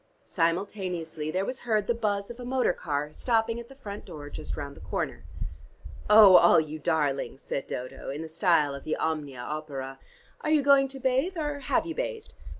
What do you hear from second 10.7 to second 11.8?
to bathe, or